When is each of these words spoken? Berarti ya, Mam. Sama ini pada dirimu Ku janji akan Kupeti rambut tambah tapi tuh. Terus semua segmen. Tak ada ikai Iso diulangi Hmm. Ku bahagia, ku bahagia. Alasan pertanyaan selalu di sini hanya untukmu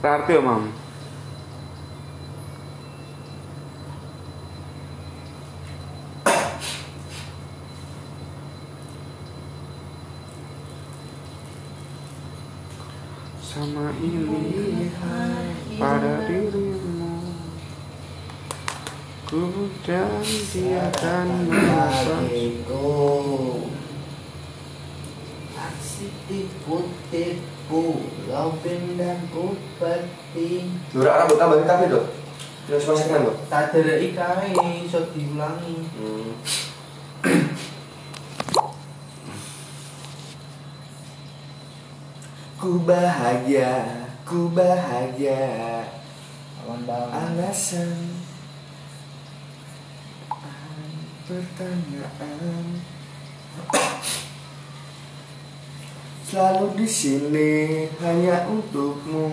Berarti 0.00 0.32
ya, 0.36 0.42
Mam. 0.44 0.64
Sama 13.40 13.88
ini 14.04 14.92
pada 15.80 16.28
dirimu 16.28 17.24
Ku 19.26 19.72
janji 19.80 20.76
akan 20.76 21.28
Kupeti 29.30 30.66
rambut 30.92 31.36
tambah 31.38 31.62
tapi 31.62 31.86
tuh. 31.86 32.04
Terus 32.66 32.82
semua 32.82 32.98
segmen. 32.98 33.30
Tak 33.46 33.70
ada 33.70 33.94
ikai 34.02 34.50
Iso 34.82 35.06
diulangi 35.14 35.86
Hmm. 35.94 36.34
Ku 42.56 42.82
bahagia, 42.82 43.84
ku 44.26 44.50
bahagia. 44.50 45.86
Alasan 47.14 48.18
pertanyaan 51.30 52.95
selalu 56.26 56.82
di 56.82 56.88
sini 56.90 57.86
hanya 58.02 58.50
untukmu 58.50 59.30